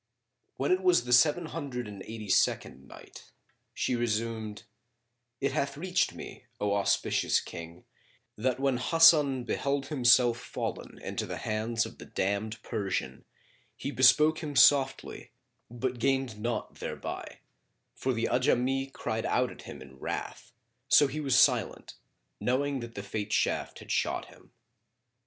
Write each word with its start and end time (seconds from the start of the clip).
When 0.57 0.71
it 0.71 0.81
was 0.81 1.03
the 1.03 1.13
Seven 1.13 1.45
Hundred 1.45 1.87
and 1.87 2.01
Eighty 2.07 2.27
second 2.27 2.87
Night, 2.87 3.29
She 3.75 3.95
resumed, 3.95 4.63
It 5.39 5.51
hath 5.51 5.77
reached 5.77 6.15
me, 6.15 6.45
O 6.59 6.73
auspicious 6.73 7.39
King, 7.39 7.85
that 8.35 8.59
when 8.59 8.77
Hasan 8.77 9.43
beheld 9.43 9.89
himself 9.89 10.39
fallen 10.39 10.97
into 11.03 11.27
the 11.27 11.37
hands 11.37 11.85
of 11.85 11.99
the 11.99 12.07
damned 12.07 12.63
Persian 12.63 13.25
he 13.77 13.91
bespoke 13.91 14.39
him 14.41 14.55
softly 14.55 15.29
but 15.69 15.99
gained 15.99 16.39
naught 16.39 16.79
thereby 16.79 17.37
for 17.93 18.11
the 18.11 18.27
Ajami 18.31 18.91
cried 18.91 19.27
out 19.27 19.51
at 19.51 19.61
him 19.69 19.83
in 19.83 19.99
wrath, 19.99 20.51
so 20.87 21.05
he 21.05 21.19
was 21.19 21.37
silent, 21.39 21.93
knowing 22.39 22.79
that 22.79 22.95
the 22.95 23.03
Fate 23.03 23.31
shaft 23.31 23.77
had 23.77 23.91
shot 23.91 24.29
him. 24.33 24.51